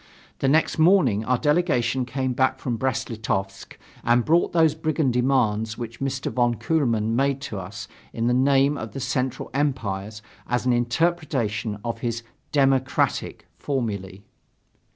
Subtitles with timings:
[0.39, 5.77] The next morning our delegation came back from Brest Litovsk and brought those brigand demands
[5.77, 6.31] which Mr.
[6.31, 11.77] von Kuehlmann made to us in the name of the Central Empires as an interpretation
[11.85, 14.23] of his "democratic" formulae.